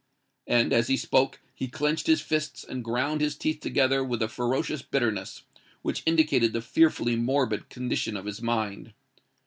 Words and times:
And, 0.47 0.73
as 0.73 0.87
he 0.87 0.97
spoke, 0.97 1.39
he 1.53 1.67
clenched 1.67 2.07
his 2.07 2.21
fists 2.21 2.63
and 2.63 2.83
ground 2.83 3.21
his 3.21 3.35
teeth 3.37 3.59
together 3.59 4.03
with 4.03 4.23
a 4.23 4.27
ferocious 4.27 4.81
bitterness, 4.81 5.43
which 5.83 6.01
indicated 6.07 6.53
the 6.53 6.61
fearfully 6.63 7.15
morbid 7.15 7.69
condition 7.69 8.17
of 8.17 8.25
his 8.25 8.41
mind. 8.41 8.93